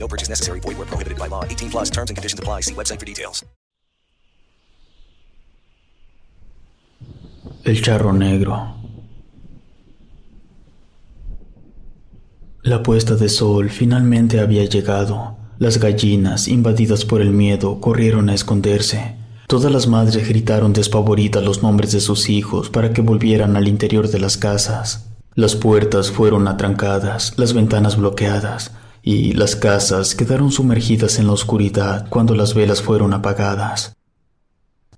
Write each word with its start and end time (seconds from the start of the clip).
No 0.00 0.08
purchase 0.08 0.30
necessary. 0.30 0.60
Void 0.60 0.78
where 0.78 0.88
prohibited 0.88 1.18
by 1.18 1.28
law. 1.28 1.44
18 1.44 1.70
plus 1.70 1.90
terms 1.90 2.10
and 2.10 2.16
conditions 2.16 2.40
apply. 2.40 2.62
See 2.62 2.74
website 2.74 2.98
for 2.98 3.06
details. 3.06 3.44
El 7.62 7.82
charro 7.82 8.12
negro. 8.12 8.76
La 12.62 12.82
puesta 12.82 13.16
de 13.16 13.28
sol 13.28 13.70
finalmente 13.70 14.40
había 14.40 14.64
llegado. 14.64 15.36
Las 15.58 15.78
gallinas, 15.78 16.48
invadidas 16.48 17.04
por 17.04 17.20
el 17.20 17.30
miedo, 17.30 17.80
corrieron 17.80 18.30
a 18.30 18.34
esconderse. 18.34 19.16
Todas 19.46 19.70
las 19.70 19.86
madres 19.86 20.26
gritaron 20.28 20.72
despavoridas 20.72 21.44
los 21.44 21.62
nombres 21.62 21.92
de 21.92 22.00
sus 22.00 22.30
hijos 22.30 22.70
para 22.70 22.92
que 22.92 23.02
volvieran 23.02 23.56
al 23.56 23.68
interior 23.68 24.08
de 24.08 24.20
las 24.20 24.38
casas. 24.38 25.10
Las 25.34 25.56
puertas 25.56 26.10
fueron 26.10 26.48
atrancadas, 26.48 27.34
las 27.36 27.52
ventanas 27.52 27.96
bloqueadas, 27.96 28.72
y 29.02 29.32
las 29.32 29.56
casas 29.56 30.14
quedaron 30.14 30.52
sumergidas 30.52 31.18
en 31.18 31.26
la 31.26 31.32
oscuridad 31.32 32.08
cuando 32.08 32.34
las 32.34 32.54
velas 32.54 32.82
fueron 32.82 33.12
apagadas. 33.14 33.96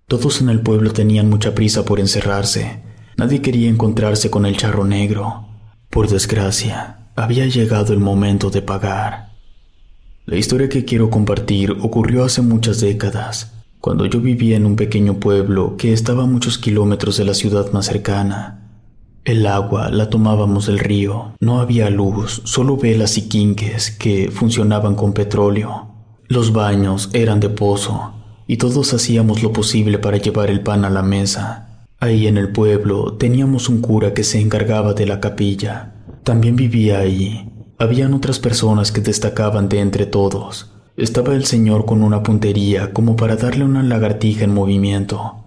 Todos 0.06 0.40
en 0.40 0.50
el 0.50 0.60
pueblo 0.60 0.92
tenían 0.92 1.30
mucha 1.30 1.54
prisa 1.54 1.84
por 1.84 2.00
encerrarse. 2.00 2.82
Nadie 3.16 3.40
quería 3.40 3.68
encontrarse 3.68 4.30
con 4.30 4.46
el 4.46 4.56
charro 4.56 4.84
negro. 4.84 5.48
Por 5.90 6.08
desgracia, 6.08 7.08
había 7.16 7.46
llegado 7.46 7.92
el 7.92 8.00
momento 8.00 8.50
de 8.50 8.62
pagar. 8.62 9.32
La 10.26 10.36
historia 10.36 10.68
que 10.68 10.84
quiero 10.84 11.10
compartir 11.10 11.72
ocurrió 11.80 12.24
hace 12.24 12.42
muchas 12.42 12.80
décadas, 12.80 13.52
cuando 13.80 14.06
yo 14.06 14.20
vivía 14.20 14.56
en 14.56 14.66
un 14.66 14.76
pequeño 14.76 15.18
pueblo 15.18 15.76
que 15.76 15.92
estaba 15.92 16.22
a 16.24 16.26
muchos 16.26 16.58
kilómetros 16.58 17.16
de 17.16 17.24
la 17.24 17.34
ciudad 17.34 17.72
más 17.72 17.86
cercana. 17.86 18.61
El 19.24 19.46
agua 19.46 19.88
la 19.90 20.10
tomábamos 20.10 20.66
del 20.66 20.80
río, 20.80 21.34
no 21.38 21.60
había 21.60 21.90
luz, 21.90 22.42
solo 22.44 22.76
velas 22.76 23.16
y 23.18 23.28
quinques 23.28 23.92
que 23.92 24.32
funcionaban 24.32 24.96
con 24.96 25.12
petróleo. 25.12 25.92
Los 26.26 26.52
baños 26.52 27.08
eran 27.12 27.38
de 27.38 27.48
pozo 27.48 28.14
y 28.48 28.56
todos 28.56 28.92
hacíamos 28.94 29.44
lo 29.44 29.52
posible 29.52 29.98
para 29.98 30.16
llevar 30.16 30.50
el 30.50 30.62
pan 30.62 30.84
a 30.84 30.90
la 30.90 31.02
mesa. 31.02 31.86
Ahí 32.00 32.26
en 32.26 32.36
el 32.36 32.50
pueblo 32.50 33.12
teníamos 33.14 33.68
un 33.68 33.80
cura 33.80 34.12
que 34.12 34.24
se 34.24 34.40
encargaba 34.40 34.92
de 34.92 35.06
la 35.06 35.20
capilla. 35.20 35.94
También 36.24 36.56
vivía 36.56 36.98
ahí. 36.98 37.48
Habían 37.78 38.14
otras 38.14 38.40
personas 38.40 38.90
que 38.90 39.02
destacaban 39.02 39.68
de 39.68 39.78
entre 39.78 40.04
todos. 40.04 40.72
Estaba 40.96 41.34
el 41.34 41.44
señor 41.44 41.84
con 41.84 42.02
una 42.02 42.24
puntería 42.24 42.92
como 42.92 43.14
para 43.14 43.36
darle 43.36 43.64
una 43.64 43.84
lagartija 43.84 44.42
en 44.42 44.52
movimiento. 44.52 45.41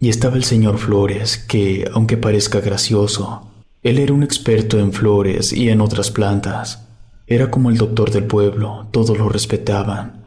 Y 0.00 0.08
estaba 0.08 0.36
el 0.36 0.44
señor 0.44 0.78
Flores, 0.78 1.36
que, 1.36 1.88
aunque 1.92 2.16
parezca 2.16 2.60
gracioso, 2.60 3.46
él 3.82 3.98
era 3.98 4.12
un 4.12 4.22
experto 4.22 4.78
en 4.78 4.92
flores 4.92 5.52
y 5.52 5.68
en 5.70 5.80
otras 5.80 6.10
plantas. 6.10 6.86
Era 7.26 7.50
como 7.50 7.70
el 7.70 7.78
doctor 7.78 8.10
del 8.10 8.24
pueblo, 8.24 8.88
todos 8.90 9.16
lo 9.16 9.28
respetaban. 9.28 10.26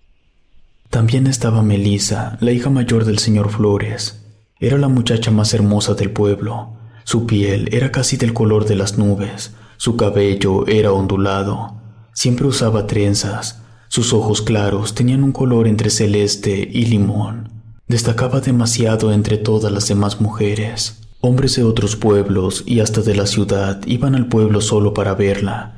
También 0.89 1.27
estaba 1.27 1.61
Melisa, 1.63 2.37
la 2.39 2.51
hija 2.51 2.69
mayor 2.69 3.03
del 3.05 3.19
señor 3.19 3.49
Flores. 3.49 4.23
Era 4.59 4.77
la 4.77 4.87
muchacha 4.87 5.31
más 5.31 5.53
hermosa 5.53 5.95
del 5.95 6.11
pueblo. 6.11 6.69
Su 7.03 7.25
piel 7.25 7.67
era 7.71 7.91
casi 7.91 8.15
del 8.15 8.33
color 8.33 8.65
de 8.65 8.75
las 8.75 8.97
nubes, 8.97 9.53
su 9.77 9.97
cabello 9.97 10.65
era 10.67 10.93
ondulado. 10.93 11.75
Siempre 12.13 12.47
usaba 12.47 12.87
trenzas. 12.87 13.61
Sus 13.87 14.13
ojos 14.13 14.41
claros 14.41 14.95
tenían 14.95 15.23
un 15.23 15.31
color 15.31 15.67
entre 15.67 15.89
celeste 15.89 16.69
y 16.71 16.85
limón. 16.85 17.49
Destacaba 17.93 18.39
demasiado 18.41 19.13
entre 19.13 19.37
todas 19.37 19.71
las 19.71 19.87
demás 19.87 20.19
mujeres. 20.19 20.99
Hombres 21.21 21.57
de 21.57 21.63
otros 21.63 21.95
pueblos 21.95 22.63
y 22.65 22.79
hasta 22.79 23.01
de 23.01 23.13
la 23.13 23.27
ciudad 23.27 23.81
iban 23.85 24.15
al 24.15 24.25
pueblo 24.25 24.61
solo 24.61 24.95
para 24.95 25.13
verla, 25.13 25.75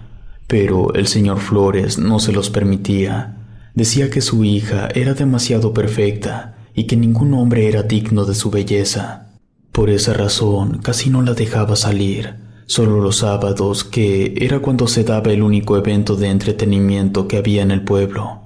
pero 0.47 0.93
el 0.93 1.07
señor 1.07 1.39
Flores 1.39 1.97
no 1.97 2.19
se 2.19 2.31
los 2.31 2.49
permitía. 2.49 3.35
Decía 3.73 4.09
que 4.09 4.21
su 4.21 4.45
hija 4.45 4.87
era 4.95 5.13
demasiado 5.13 5.73
perfecta 5.73 6.55
y 6.73 6.85
que 6.85 6.95
ningún 6.95 7.33
hombre 7.33 7.67
era 7.67 7.83
digno 7.83 8.23
de 8.23 8.33
su 8.33 8.49
belleza. 8.49 9.33
Por 9.73 9.89
esa 9.89 10.13
razón 10.13 10.77
casi 10.81 11.09
no 11.09 11.21
la 11.21 11.33
dejaba 11.33 11.75
salir, 11.75 12.35
solo 12.65 13.01
los 13.01 13.17
sábados, 13.17 13.83
que 13.83 14.35
era 14.37 14.59
cuando 14.59 14.87
se 14.87 15.03
daba 15.03 15.33
el 15.33 15.43
único 15.43 15.75
evento 15.75 16.15
de 16.15 16.29
entretenimiento 16.29 17.27
que 17.27 17.35
había 17.35 17.61
en 17.61 17.71
el 17.71 17.83
pueblo. 17.83 18.44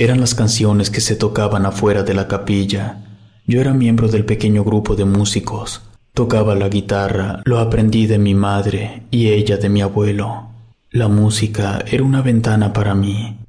Eran 0.00 0.18
las 0.18 0.34
canciones 0.34 0.88
que 0.88 1.02
se 1.02 1.14
tocaban 1.14 1.66
afuera 1.66 2.02
de 2.02 2.14
la 2.14 2.26
capilla. 2.26 3.04
Yo 3.46 3.60
era 3.60 3.74
miembro 3.74 4.08
del 4.08 4.24
pequeño 4.24 4.64
grupo 4.64 4.96
de 4.96 5.04
músicos. 5.04 5.82
Tocaba 6.14 6.54
la 6.54 6.70
guitarra, 6.70 7.42
lo 7.44 7.58
aprendí 7.58 8.06
de 8.06 8.18
mi 8.18 8.34
madre 8.34 9.02
y 9.10 9.28
ella 9.28 9.58
de 9.58 9.68
mi 9.68 9.82
abuelo. 9.82 10.52
La 10.90 11.08
música 11.08 11.84
era 11.86 12.02
una 12.02 12.22
ventana 12.22 12.72
para 12.72 12.94
mí. 12.94 13.40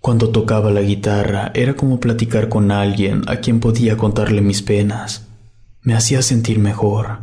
Cuando 0.00 0.30
tocaba 0.30 0.72
la 0.72 0.80
guitarra 0.80 1.52
era 1.54 1.74
como 1.74 2.00
platicar 2.00 2.48
con 2.48 2.72
alguien 2.72 3.22
a 3.28 3.36
quien 3.36 3.60
podía 3.60 3.96
contarle 3.96 4.40
mis 4.40 4.62
penas. 4.62 5.28
Me 5.82 5.94
hacía 5.94 6.22
sentir 6.22 6.58
mejor. 6.58 7.18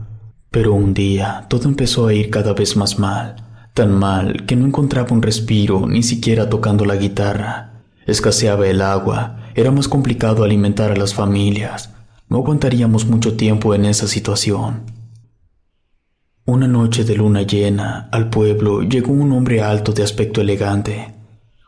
Pero 0.49 0.73
un 0.75 0.93
día 0.93 1.45
todo 1.49 1.67
empezó 1.67 2.07
a 2.07 2.13
ir 2.13 2.29
cada 2.29 2.53
vez 2.53 2.77
más 2.77 2.99
mal, 2.99 3.35
tan 3.73 3.91
mal 3.91 4.45
que 4.45 4.55
no 4.55 4.65
encontraba 4.65 5.11
un 5.11 5.21
respiro 5.21 5.87
ni 5.89 6.03
siquiera 6.03 6.49
tocando 6.49 6.85
la 6.85 6.95
guitarra. 6.95 7.68
Escaseaba 8.09 8.65
el 8.67 8.81
agua, 8.81 9.37
era 9.53 9.69
más 9.69 9.87
complicado 9.87 10.43
alimentar 10.43 10.91
a 10.91 10.95
las 10.95 11.13
familias. 11.13 11.93
No 12.27 12.37
aguantaríamos 12.37 13.05
mucho 13.05 13.37
tiempo 13.37 13.75
en 13.75 13.85
esa 13.85 14.07
situación. 14.07 14.81
Una 16.43 16.67
noche 16.67 17.03
de 17.03 17.15
luna 17.15 17.43
llena, 17.43 18.09
al 18.11 18.31
pueblo 18.31 18.81
llegó 18.81 19.11
un 19.11 19.31
hombre 19.31 19.61
alto 19.61 19.91
de 19.91 20.01
aspecto 20.01 20.41
elegante. 20.41 21.13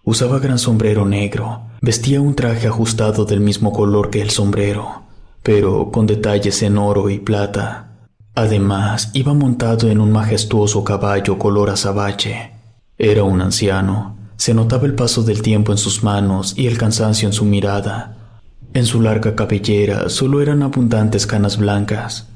Usaba 0.04 0.40
gran 0.40 0.58
sombrero 0.58 1.06
negro, 1.06 1.68
vestía 1.80 2.20
un 2.22 2.34
traje 2.34 2.66
ajustado 2.68 3.26
del 3.26 3.40
mismo 3.40 3.72
color 3.72 4.10
que 4.10 4.24
el 4.24 4.32
sombrero, 4.32 5.04
pero 5.44 5.92
con 5.92 6.08
detalles 6.08 6.64
en 6.64 6.80
oro 6.80 7.12
y 7.12 7.20
plata. 7.20 8.10
Además, 8.34 9.12
iba 9.14 9.36
montado 9.36 9.92
en 9.92 10.02
un 10.02 10.12
majestuoso 10.12 10.84
caballo 10.84 11.38
color 11.38 11.70
azabache. 11.70 12.54
Era 12.98 13.24
un 13.24 13.42
anciano, 13.42 14.18
se 14.42 14.56
notaba 14.56 14.88
el 14.88 14.96
paso 14.96 15.22
del 15.22 15.44
tiempo 15.44 15.72
en 15.72 15.78
sus 15.78 16.04
manos 16.04 16.56
y 16.58 16.66
el 16.66 16.76
cansancio 16.76 17.28
en 17.28 17.34
su 17.34 17.46
mirada. 17.46 18.40
En 18.74 18.88
su 18.88 19.00
larga 19.00 19.36
cabellera 19.36 20.10
solo 20.10 20.42
eran 20.42 20.64
abundantes 20.64 21.28
canas 21.28 21.58
blancas. 21.58 22.28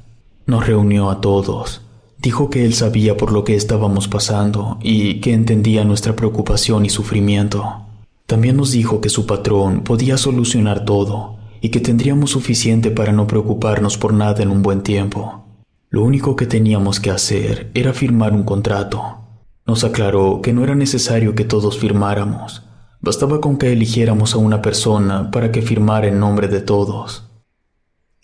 Nos 0.45 0.67
reunió 0.67 1.09
a 1.09 1.19
todos. 1.19 1.81
Dijo 2.19 2.51
que 2.51 2.63
él 2.63 2.75
sabía 2.75 3.17
por 3.17 3.31
lo 3.31 3.43
que 3.43 3.55
estábamos 3.55 4.07
pasando 4.07 4.77
y 4.83 5.19
que 5.19 5.33
entendía 5.33 5.83
nuestra 5.83 6.15
preocupación 6.15 6.85
y 6.85 6.91
sufrimiento. 6.91 7.87
También 8.27 8.55
nos 8.55 8.71
dijo 8.71 9.01
que 9.01 9.09
su 9.09 9.25
patrón 9.25 9.81
podía 9.81 10.17
solucionar 10.17 10.85
todo 10.85 11.37
y 11.59 11.69
que 11.69 11.79
tendríamos 11.79 12.29
suficiente 12.29 12.91
para 12.91 13.13
no 13.13 13.25
preocuparnos 13.25 13.97
por 13.97 14.13
nada 14.13 14.43
en 14.43 14.51
un 14.51 14.61
buen 14.61 14.83
tiempo. 14.83 15.43
Lo 15.89 16.03
único 16.03 16.35
que 16.35 16.45
teníamos 16.45 16.99
que 16.99 17.09
hacer 17.09 17.71
era 17.73 17.93
firmar 17.93 18.33
un 18.33 18.43
contrato. 18.43 19.24
Nos 19.67 19.83
aclaró 19.83 20.41
que 20.43 20.53
no 20.53 20.63
era 20.63 20.75
necesario 20.75 21.33
que 21.33 21.43
todos 21.43 21.79
firmáramos, 21.79 22.63
bastaba 23.01 23.41
con 23.41 23.57
que 23.57 23.71
eligiéramos 23.71 24.35
a 24.35 24.37
una 24.37 24.61
persona 24.61 25.31
para 25.31 25.51
que 25.51 25.61
firmara 25.61 26.07
en 26.07 26.19
nombre 26.19 26.47
de 26.47 26.61
todos. 26.61 27.23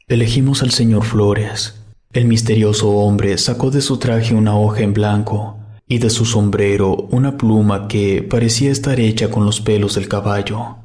Elegimos 0.07 0.61
al 0.61 0.71
señor 0.71 1.03
Flores. 1.03 1.81
El 2.13 2.25
misterioso 2.25 2.89
hombre 2.91 3.37
sacó 3.37 3.71
de 3.71 3.81
su 3.81 3.97
traje 3.97 4.35
una 4.35 4.55
hoja 4.57 4.81
en 4.81 4.93
blanco 4.93 5.57
y 5.87 5.97
de 5.97 6.09
su 6.09 6.25
sombrero 6.25 6.95
una 7.11 7.37
pluma 7.37 7.87
que 7.87 8.21
parecía 8.21 8.71
estar 8.71 8.99
hecha 8.99 9.31
con 9.31 9.45
los 9.45 9.61
pelos 9.61 9.95
del 9.95 10.07
caballo. 10.07 10.77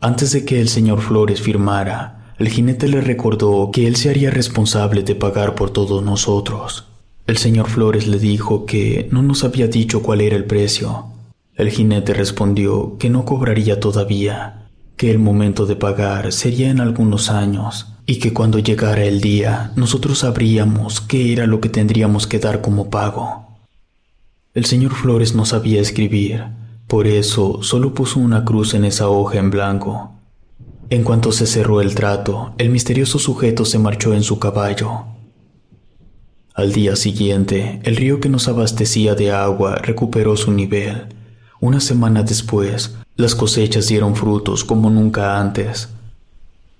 Antes 0.00 0.32
de 0.32 0.44
que 0.44 0.60
el 0.60 0.68
señor 0.68 1.00
Flores 1.00 1.42
firmara, 1.42 2.34
el 2.38 2.48
jinete 2.48 2.86
le 2.86 3.00
recordó 3.00 3.70
que 3.72 3.86
él 3.86 3.96
se 3.96 4.10
haría 4.10 4.30
responsable 4.30 5.02
de 5.02 5.16
pagar 5.16 5.54
por 5.54 5.70
todos 5.70 6.04
nosotros. 6.04 6.87
El 7.28 7.36
señor 7.36 7.68
Flores 7.68 8.06
le 8.06 8.18
dijo 8.18 8.64
que 8.64 9.06
no 9.12 9.22
nos 9.22 9.44
había 9.44 9.66
dicho 9.66 10.00
cuál 10.02 10.22
era 10.22 10.34
el 10.34 10.46
precio. 10.46 11.08
El 11.56 11.68
jinete 11.68 12.14
respondió 12.14 12.96
que 12.96 13.10
no 13.10 13.26
cobraría 13.26 13.80
todavía, 13.80 14.70
que 14.96 15.10
el 15.10 15.18
momento 15.18 15.66
de 15.66 15.76
pagar 15.76 16.32
sería 16.32 16.70
en 16.70 16.80
algunos 16.80 17.28
años 17.28 17.92
y 18.06 18.18
que 18.18 18.32
cuando 18.32 18.58
llegara 18.58 19.04
el 19.04 19.20
día 19.20 19.72
nosotros 19.76 20.20
sabríamos 20.20 21.02
qué 21.02 21.34
era 21.34 21.46
lo 21.46 21.60
que 21.60 21.68
tendríamos 21.68 22.26
que 22.26 22.38
dar 22.38 22.62
como 22.62 22.88
pago. 22.88 23.58
El 24.54 24.64
señor 24.64 24.94
Flores 24.94 25.34
no 25.34 25.44
sabía 25.44 25.82
escribir, 25.82 26.44
por 26.86 27.06
eso 27.06 27.62
solo 27.62 27.92
puso 27.92 28.20
una 28.20 28.46
cruz 28.46 28.72
en 28.72 28.86
esa 28.86 29.10
hoja 29.10 29.38
en 29.38 29.50
blanco. 29.50 30.12
En 30.88 31.04
cuanto 31.04 31.30
se 31.32 31.46
cerró 31.46 31.82
el 31.82 31.94
trato, 31.94 32.54
el 32.56 32.70
misterioso 32.70 33.18
sujeto 33.18 33.66
se 33.66 33.78
marchó 33.78 34.14
en 34.14 34.22
su 34.22 34.38
caballo. 34.38 35.17
Al 36.58 36.72
día 36.72 36.96
siguiente, 36.96 37.78
el 37.84 37.94
río 37.94 38.18
que 38.18 38.28
nos 38.28 38.48
abastecía 38.48 39.14
de 39.14 39.30
agua 39.30 39.76
recuperó 39.76 40.36
su 40.36 40.50
nivel. 40.50 41.06
Una 41.60 41.78
semana 41.78 42.24
después, 42.24 42.96
las 43.14 43.36
cosechas 43.36 43.86
dieron 43.86 44.16
frutos 44.16 44.64
como 44.64 44.90
nunca 44.90 45.38
antes. 45.38 45.88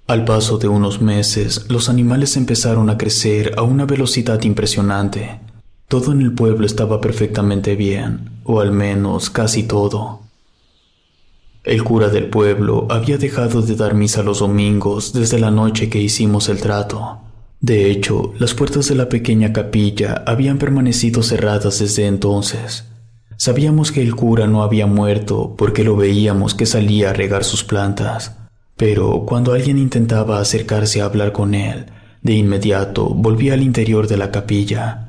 Al 0.08 0.24
paso 0.24 0.58
de 0.58 0.66
unos 0.66 1.00
meses, 1.00 1.66
los 1.68 1.88
animales 1.88 2.36
empezaron 2.36 2.90
a 2.90 2.98
crecer 2.98 3.54
a 3.56 3.62
una 3.62 3.86
velocidad 3.86 4.42
impresionante. 4.42 5.38
Todo 5.86 6.10
en 6.10 6.22
el 6.22 6.32
pueblo 6.32 6.66
estaba 6.66 7.00
perfectamente 7.00 7.76
bien, 7.76 8.30
o 8.42 8.60
al 8.60 8.72
menos 8.72 9.30
casi 9.30 9.62
todo. 9.62 10.22
El 11.62 11.84
cura 11.84 12.08
del 12.08 12.26
pueblo 12.26 12.88
había 12.90 13.16
dejado 13.16 13.62
de 13.62 13.76
dar 13.76 13.94
misa 13.94 14.24
los 14.24 14.40
domingos 14.40 15.12
desde 15.12 15.38
la 15.38 15.52
noche 15.52 15.88
que 15.88 16.00
hicimos 16.00 16.48
el 16.48 16.60
trato. 16.60 17.27
De 17.60 17.90
hecho, 17.90 18.32
las 18.38 18.54
puertas 18.54 18.88
de 18.88 18.94
la 18.94 19.08
pequeña 19.08 19.52
capilla 19.52 20.22
habían 20.26 20.58
permanecido 20.58 21.22
cerradas 21.22 21.80
desde 21.80 22.06
entonces. 22.06 22.84
Sabíamos 23.36 23.92
que 23.92 24.02
el 24.02 24.14
cura 24.14 24.46
no 24.46 24.62
había 24.62 24.86
muerto 24.86 25.54
porque 25.56 25.84
lo 25.84 25.96
veíamos 25.96 26.54
que 26.54 26.66
salía 26.66 27.10
a 27.10 27.12
regar 27.12 27.44
sus 27.44 27.64
plantas, 27.64 28.36
pero 28.76 29.24
cuando 29.26 29.52
alguien 29.52 29.78
intentaba 29.78 30.40
acercarse 30.40 31.00
a 31.00 31.04
hablar 31.04 31.32
con 31.32 31.54
él, 31.54 31.86
de 32.22 32.34
inmediato 32.34 33.08
volvía 33.08 33.54
al 33.54 33.62
interior 33.62 34.08
de 34.08 34.16
la 34.16 34.30
capilla 34.30 35.08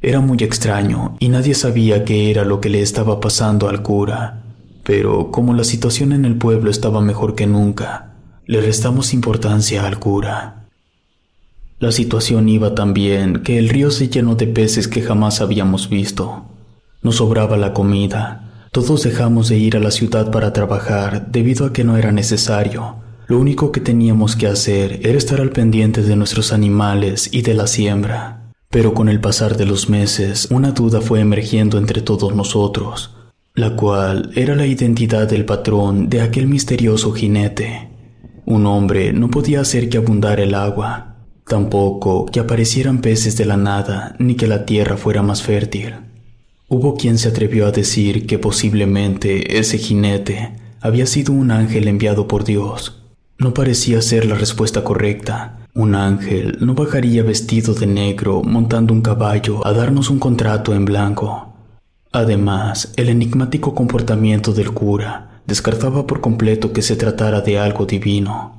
era 0.00 0.20
muy 0.20 0.38
extraño 0.38 1.16
y 1.18 1.28
nadie 1.28 1.54
sabía 1.54 2.04
qué 2.04 2.30
era 2.30 2.44
lo 2.44 2.60
que 2.60 2.68
le 2.68 2.82
estaba 2.82 3.18
pasando 3.18 3.68
al 3.68 3.82
cura, 3.82 4.44
pero 4.84 5.32
como 5.32 5.54
la 5.54 5.64
situación 5.64 6.12
en 6.12 6.24
el 6.24 6.36
pueblo 6.36 6.70
estaba 6.70 7.00
mejor 7.00 7.34
que 7.34 7.48
nunca, 7.48 8.12
le 8.46 8.60
restamos 8.60 9.12
importancia 9.12 9.84
al 9.84 9.98
cura. 9.98 10.57
La 11.80 11.92
situación 11.92 12.48
iba 12.48 12.74
tan 12.74 12.92
bien 12.92 13.44
que 13.44 13.56
el 13.56 13.68
río 13.68 13.92
se 13.92 14.08
llenó 14.08 14.34
de 14.34 14.48
peces 14.48 14.88
que 14.88 15.00
jamás 15.00 15.40
habíamos 15.40 15.88
visto. 15.88 16.44
Nos 17.02 17.16
sobraba 17.16 17.56
la 17.56 17.72
comida. 17.72 18.66
Todos 18.72 19.04
dejamos 19.04 19.48
de 19.48 19.58
ir 19.58 19.76
a 19.76 19.80
la 19.80 19.92
ciudad 19.92 20.32
para 20.32 20.52
trabajar 20.52 21.30
debido 21.30 21.66
a 21.66 21.72
que 21.72 21.84
no 21.84 21.96
era 21.96 22.10
necesario. 22.10 22.96
Lo 23.28 23.38
único 23.38 23.70
que 23.70 23.80
teníamos 23.80 24.34
que 24.34 24.48
hacer 24.48 25.06
era 25.06 25.16
estar 25.16 25.40
al 25.40 25.50
pendiente 25.50 26.02
de 26.02 26.16
nuestros 26.16 26.52
animales 26.52 27.28
y 27.32 27.42
de 27.42 27.54
la 27.54 27.68
siembra. 27.68 28.50
Pero 28.70 28.92
con 28.92 29.08
el 29.08 29.20
pasar 29.20 29.56
de 29.56 29.64
los 29.64 29.88
meses, 29.88 30.48
una 30.50 30.72
duda 30.72 31.00
fue 31.00 31.20
emergiendo 31.20 31.78
entre 31.78 32.02
todos 32.02 32.34
nosotros, 32.34 33.14
la 33.54 33.76
cual 33.76 34.32
era 34.34 34.56
la 34.56 34.66
identidad 34.66 35.28
del 35.28 35.44
patrón 35.44 36.08
de 36.08 36.22
aquel 36.22 36.48
misterioso 36.48 37.12
jinete. 37.12 37.88
Un 38.46 38.66
hombre 38.66 39.12
no 39.12 39.30
podía 39.30 39.60
hacer 39.60 39.88
que 39.88 39.98
abundara 39.98 40.42
el 40.42 40.54
agua, 40.54 41.17
tampoco 41.48 42.26
que 42.26 42.40
aparecieran 42.40 43.00
peces 43.00 43.36
de 43.36 43.46
la 43.46 43.56
nada 43.56 44.14
ni 44.18 44.36
que 44.36 44.46
la 44.46 44.64
tierra 44.66 44.96
fuera 44.96 45.22
más 45.22 45.42
fértil. 45.42 45.94
Hubo 46.68 46.96
quien 46.96 47.18
se 47.18 47.30
atrevió 47.30 47.66
a 47.66 47.72
decir 47.72 48.26
que 48.26 48.38
posiblemente 48.38 49.58
ese 49.58 49.78
jinete 49.78 50.52
había 50.80 51.06
sido 51.06 51.32
un 51.32 51.50
ángel 51.50 51.88
enviado 51.88 52.28
por 52.28 52.44
Dios. 52.44 53.02
No 53.38 53.54
parecía 53.54 54.02
ser 54.02 54.26
la 54.26 54.34
respuesta 54.34 54.84
correcta, 54.84 55.58
un 55.74 55.94
ángel 55.94 56.58
no 56.60 56.74
bajaría 56.74 57.22
vestido 57.22 57.72
de 57.72 57.86
negro 57.86 58.42
montando 58.42 58.92
un 58.92 59.00
caballo 59.00 59.66
a 59.66 59.72
darnos 59.72 60.10
un 60.10 60.18
contrato 60.18 60.74
en 60.74 60.84
blanco. 60.84 61.54
Además, 62.10 62.92
el 62.96 63.08
enigmático 63.08 63.74
comportamiento 63.74 64.52
del 64.52 64.72
cura 64.72 65.40
descartaba 65.46 66.06
por 66.06 66.20
completo 66.20 66.72
que 66.72 66.82
se 66.82 66.96
tratara 66.96 67.40
de 67.42 67.58
algo 67.58 67.86
divino. 67.86 68.57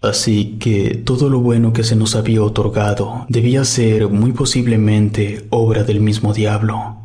Así 0.00 0.58
que 0.60 0.94
todo 0.94 1.28
lo 1.28 1.40
bueno 1.40 1.72
que 1.72 1.82
se 1.82 1.96
nos 1.96 2.14
había 2.14 2.42
otorgado 2.42 3.26
debía 3.28 3.64
ser 3.64 4.08
muy 4.08 4.32
posiblemente 4.32 5.46
obra 5.50 5.82
del 5.82 6.00
mismo 6.00 6.32
diablo. 6.32 6.98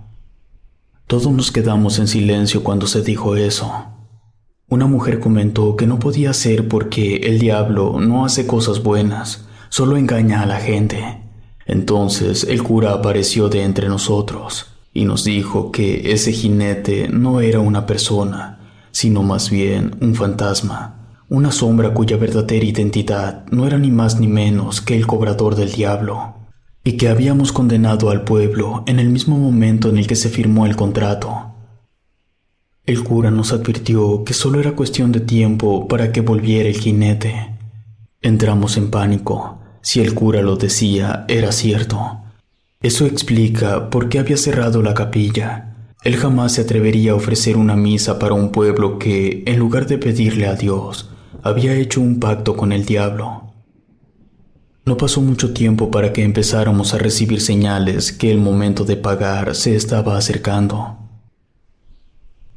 Todos 1.08 1.32
nos 1.32 1.52
quedamos 1.52 1.98
en 1.98 2.08
silencio 2.08 2.64
cuando 2.64 2.86
se 2.86 3.02
dijo 3.02 3.36
eso. 3.36 3.72
Una 4.70 4.86
mujer 4.86 5.20
comentó 5.20 5.76
que 5.76 5.88
no 5.88 6.00
podía 6.00 6.34
ser 6.34 6.68
porque 6.68 7.18
el 7.18 7.40
diablo 7.40 8.00
no 8.00 8.26
hace 8.26 8.46
cosas 8.46 8.84
buenas, 8.84 9.46
solo 9.70 9.98
engaña 9.98 10.42
a 10.42 10.46
la 10.46 10.58
gente. 10.58 11.20
Entonces 11.66 12.44
el 12.44 12.62
cura 12.62 12.94
apareció 12.94 13.50
de 13.50 13.64
entre 13.64 13.90
nosotros 13.90 14.68
y 14.94 15.06
nos 15.06 15.24
dijo 15.24 15.72
que 15.72 16.14
ese 16.14 16.32
jinete 16.32 17.08
no 17.10 17.42
era 17.42 17.60
una 17.60 17.88
persona, 17.88 18.60
sino 18.92 19.24
más 19.24 19.50
bien 19.50 19.96
un 20.00 20.14
fantasma, 20.14 21.03
una 21.34 21.52
sombra 21.52 21.96
cuya 21.96 22.16
verdadera 22.16 22.64
identidad 22.64 23.48
no 23.50 23.66
era 23.66 23.80
ni 23.80 23.90
más 23.90 24.20
ni 24.20 24.28
menos 24.28 24.82
que 24.82 24.96
el 24.96 25.08
cobrador 25.08 25.56
del 25.56 25.72
diablo, 25.72 26.36
y 26.84 26.92
que 26.92 27.10
habíamos 27.10 27.52
condenado 27.52 28.12
al 28.12 28.24
pueblo 28.24 28.84
en 28.86 29.00
el 29.00 29.10
mismo 29.10 29.36
momento 29.40 29.90
en 29.90 29.98
el 29.98 30.06
que 30.06 30.16
se 30.16 30.30
firmó 30.30 30.68
el 30.68 30.76
contrato. 30.76 31.56
El 32.86 33.04
cura 33.04 33.32
nos 33.32 33.52
advirtió 33.52 34.24
que 34.24 34.36
solo 34.36 34.60
era 34.60 34.74
cuestión 34.74 35.12
de 35.12 35.22
tiempo 35.22 35.88
para 35.88 36.12
que 36.12 36.22
volviera 36.22 36.70
el 36.70 36.78
jinete. 36.80 37.58
Entramos 38.22 38.78
en 38.78 38.92
pánico 38.92 39.58
si 39.82 40.02
el 40.02 40.14
cura 40.14 40.44
lo 40.44 40.56
decía, 40.56 41.26
era 41.28 41.52
cierto. 41.52 42.20
Eso 42.80 43.08
explica 43.08 43.90
por 43.90 44.08
qué 44.08 44.20
había 44.20 44.38
cerrado 44.38 44.84
la 44.84 44.94
capilla. 44.94 45.74
Él 46.04 46.16
jamás 46.16 46.52
se 46.52 46.62
atrevería 46.62 47.14
a 47.14 47.16
ofrecer 47.16 47.58
una 47.58 47.76
misa 47.76 48.20
para 48.20 48.36
un 48.36 48.52
pueblo 48.52 49.00
que, 49.00 49.42
en 49.48 49.58
lugar 49.58 49.88
de 49.88 49.98
pedirle 49.98 50.46
a 50.46 50.54
Dios, 50.54 51.10
había 51.44 51.76
hecho 51.76 52.00
un 52.00 52.22
pacto 52.22 52.56
con 52.56 52.72
el 52.72 52.86
diablo. 52.86 53.52
No 54.86 54.96
pasó 54.96 55.22
mucho 55.22 55.54
tiempo 55.54 55.92
para 55.92 56.14
que 56.14 56.24
empezáramos 56.24 56.94
a 56.94 56.98
recibir 56.98 57.42
señales 57.42 58.14
que 58.14 58.32
el 58.32 58.38
momento 58.38 58.86
de 58.86 58.96
pagar 58.96 59.54
se 59.54 59.76
estaba 59.76 60.18
acercando. 60.18 60.98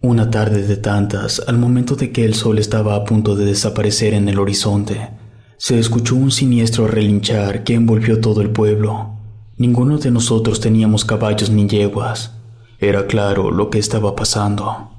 Una 0.02 0.30
tarde 0.30 0.62
de 0.62 0.76
tantas, 0.76 1.42
al 1.48 1.58
momento 1.58 1.96
de 1.96 2.12
que 2.12 2.24
el 2.24 2.34
sol 2.34 2.60
estaba 2.60 2.94
a 2.94 3.04
punto 3.04 3.34
de 3.34 3.46
desaparecer 3.46 4.14
en 4.14 4.28
el 4.28 4.38
horizonte, 4.38 5.10
se 5.56 5.80
escuchó 5.80 6.14
un 6.14 6.30
siniestro 6.30 6.86
relinchar 6.86 7.64
que 7.64 7.74
envolvió 7.74 8.20
todo 8.20 8.40
el 8.40 8.50
pueblo. 8.50 9.16
Ninguno 9.56 9.98
de 9.98 10.12
nosotros 10.12 10.60
teníamos 10.60 11.04
caballos 11.04 11.50
ni 11.50 11.66
yeguas. 11.66 12.36
Era 12.78 13.08
claro 13.08 13.50
lo 13.50 13.68
que 13.68 13.80
estaba 13.80 14.14
pasando. 14.14 14.95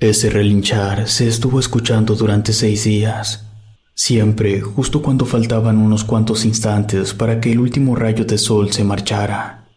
Ese 0.00 0.30
relinchar 0.30 1.08
se 1.08 1.28
estuvo 1.28 1.60
escuchando 1.60 2.14
durante 2.14 2.52
seis 2.52 2.84
días, 2.84 3.46
siempre 3.94 4.60
justo 4.60 5.02
cuando 5.02 5.26
faltaban 5.26 5.78
unos 5.78 6.04
cuantos 6.04 6.44
instantes 6.44 7.14
para 7.14 7.40
que 7.40 7.52
el 7.52 7.60
último 7.60 7.94
rayo 7.94 8.24
de 8.24 8.38
sol 8.38 8.72
se 8.72 8.82
marchara. 8.82 9.68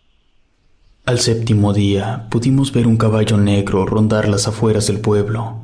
Al 1.05 1.19
séptimo 1.19 1.73
día 1.73 2.27
pudimos 2.31 2.71
ver 2.71 2.87
un 2.87 2.97
caballo 2.97 3.37
negro 3.37 3.85
rondar 3.85 4.27
las 4.29 4.47
afueras 4.47 4.87
del 4.87 4.99
pueblo. 4.99 5.57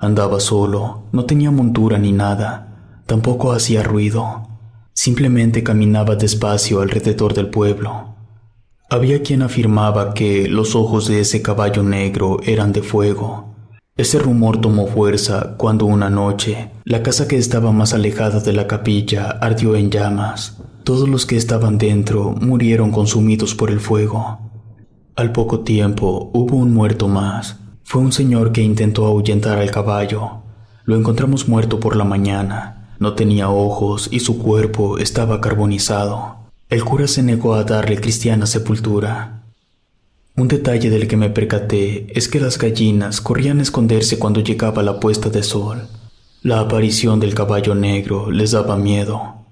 Andaba 0.00 0.40
solo, 0.40 1.04
no 1.12 1.24
tenía 1.26 1.50
montura 1.50 1.98
ni 1.98 2.12
nada, 2.12 2.68
Tampoco 3.08 3.52
hacía 3.52 3.82
ruido, 3.82 4.48
simplemente 4.92 5.62
caminaba 5.62 6.16
despacio 6.16 6.82
alrededor 6.82 7.32
del 7.32 7.48
pueblo. 7.48 8.16
Había 8.90 9.22
quien 9.22 9.40
afirmaba 9.40 10.12
que 10.12 10.46
los 10.46 10.74
ojos 10.74 11.08
de 11.08 11.20
ese 11.20 11.40
caballo 11.40 11.82
negro 11.82 12.36
eran 12.44 12.70
de 12.70 12.82
fuego. 12.82 13.47
Ese 13.98 14.20
rumor 14.20 14.60
tomó 14.60 14.86
fuerza 14.86 15.56
cuando 15.56 15.84
una 15.84 16.08
noche 16.08 16.70
la 16.84 17.02
casa 17.02 17.26
que 17.26 17.36
estaba 17.36 17.72
más 17.72 17.94
alejada 17.94 18.38
de 18.38 18.52
la 18.52 18.68
capilla 18.68 19.28
ardió 19.40 19.74
en 19.74 19.90
llamas. 19.90 20.58
Todos 20.84 21.08
los 21.08 21.26
que 21.26 21.36
estaban 21.36 21.78
dentro 21.78 22.30
murieron 22.40 22.92
consumidos 22.92 23.56
por 23.56 23.72
el 23.72 23.80
fuego. 23.80 24.38
Al 25.16 25.32
poco 25.32 25.60
tiempo 25.64 26.30
hubo 26.32 26.58
un 26.58 26.72
muerto 26.72 27.08
más. 27.08 27.56
Fue 27.82 28.00
un 28.00 28.12
señor 28.12 28.52
que 28.52 28.62
intentó 28.62 29.04
ahuyentar 29.04 29.58
al 29.58 29.72
caballo. 29.72 30.42
Lo 30.84 30.94
encontramos 30.94 31.48
muerto 31.48 31.80
por 31.80 31.96
la 31.96 32.04
mañana. 32.04 32.94
No 33.00 33.14
tenía 33.14 33.50
ojos 33.50 34.08
y 34.12 34.20
su 34.20 34.38
cuerpo 34.38 34.98
estaba 34.98 35.40
carbonizado. 35.40 36.36
El 36.68 36.84
cura 36.84 37.08
se 37.08 37.24
negó 37.24 37.54
a 37.54 37.64
darle 37.64 38.00
cristiana 38.00 38.46
sepultura. 38.46 39.37
Un 40.38 40.46
detalle 40.46 40.88
del 40.88 41.08
que 41.08 41.16
me 41.16 41.30
percaté 41.30 42.06
es 42.16 42.28
que 42.28 42.38
las 42.38 42.58
gallinas 42.58 43.20
corrían 43.20 43.58
a 43.58 43.62
esconderse 43.62 44.20
cuando 44.20 44.38
llegaba 44.40 44.84
la 44.84 45.00
puesta 45.00 45.30
de 45.30 45.42
sol. 45.42 45.88
La 46.42 46.60
aparición 46.60 47.18
del 47.18 47.34
caballo 47.34 47.74
negro 47.74 48.30
les 48.30 48.52
daba 48.52 48.76
miedo. 48.76 49.46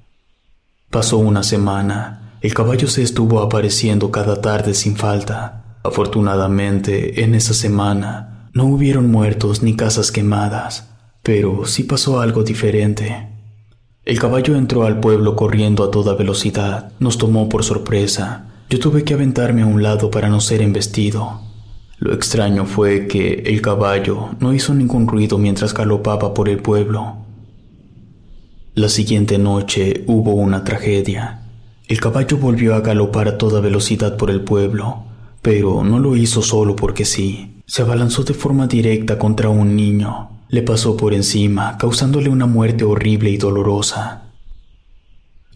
Pasó 0.89 1.19
una 1.19 1.43
semana. 1.43 2.39
El 2.41 2.55
caballo 2.55 2.87
se 2.87 3.03
estuvo 3.03 3.41
apareciendo 3.41 4.13
cada 4.13 4.41
tarde 4.41 4.75
sin 4.75 4.95
falta. 4.95 5.81
Afortunadamente, 5.83 7.25
en 7.25 7.35
esa 7.35 7.53
semana 7.53 8.49
no 8.53 8.67
hubieron 8.67 9.11
muertos 9.11 9.65
ni 9.65 9.75
casas 9.75 10.13
quemadas, 10.13 10.91
pero 11.25 11.67
sí 11.67 11.83
pasó 11.83 12.21
algo 12.21 12.45
diferente. 12.45 13.29
El 14.05 14.21
caballo 14.21 14.55
entró 14.55 14.85
al 14.85 15.01
pueblo 15.01 15.35
corriendo 15.35 15.83
a 15.83 15.91
toda 15.91 16.15
velocidad. 16.15 16.93
Nos 17.01 17.19
tomó 17.19 17.49
por 17.49 17.65
sorpresa. 17.65 18.53
Yo 18.69 18.81
tuve 18.81 19.05
que 19.05 19.15
aventarme 19.15 19.63
a 19.63 19.67
un 19.67 19.81
lado 19.81 20.11
para 20.11 20.29
no 20.29 20.41
ser 20.41 20.61
embestido. 20.61 21.41
Lo 21.99 22.13
extraño 22.13 22.67
fue 22.67 23.07
que 23.07 23.45
el 23.47 23.63
caballo 23.63 24.31
no 24.41 24.53
hizo 24.53 24.75
ningún 24.75 25.07
ruido 25.07 25.39
mientras 25.39 25.73
galopaba 25.73 26.35
por 26.35 26.49
el 26.49 26.59
pueblo. 26.59 27.19
La 28.75 28.89
siguiente 28.89 29.39
noche 29.39 30.03
hubo 30.09 30.33
una 30.33 30.65
tragedia. 30.65 31.43
El 31.87 32.01
caballo 32.01 32.39
volvió 32.39 32.75
a 32.75 32.81
galopar 32.81 33.29
a 33.29 33.39
toda 33.39 33.61
velocidad 33.61 34.17
por 34.17 34.31
el 34.31 34.41
pueblo, 34.41 35.05
pero 35.43 35.85
no 35.85 36.01
lo 36.01 36.17
hizo 36.17 36.43
solo 36.43 36.75
porque 36.75 37.05
sí. 37.05 37.63
Se 37.67 37.83
abalanzó 37.83 38.25
de 38.25 38.35
forma 38.35 38.67
directa 38.67 39.17
contra 39.17 39.49
un 39.49 39.77
niño. 39.77 40.29
Le 40.49 40.63
pasó 40.63 40.97
por 40.97 41.15
encima, 41.15 41.79
causándole 41.79 42.29
una 42.29 42.47
muerte 42.47 42.85
horrible 42.85 43.31
y 43.31 43.37
dolorosa. 43.37 44.26